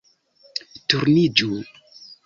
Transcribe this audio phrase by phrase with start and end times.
[0.87, 1.63] Turniĝu